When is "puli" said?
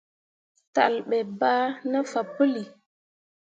2.33-2.63